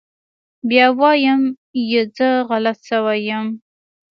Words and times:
بيا 0.69 0.87
وايم 1.01 1.41
يه 1.89 2.03
زه 2.17 2.29
غلط 2.49 2.77
سوى 2.89 3.15
يم. 3.29 3.47